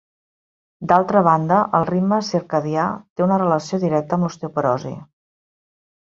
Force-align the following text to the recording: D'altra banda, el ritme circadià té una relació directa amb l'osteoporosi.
D'altra 0.91 1.19
banda, 1.25 1.57
el 1.79 1.83
ritme 1.89 2.17
circadià 2.29 2.85
té 3.19 3.25
una 3.25 3.37
relació 3.41 3.79
directa 3.83 4.17
amb 4.19 4.27
l'osteoporosi. 4.27 4.95